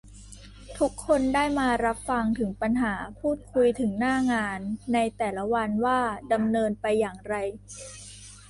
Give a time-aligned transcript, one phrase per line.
[0.79, 4.59] ทุกคนได้มารับฟังถึงปัญหา พูดคุยถึงหน้างาน
[4.93, 5.99] ในแต่ละวันว่า
[6.33, 7.35] ดำเนินไปอย่างไร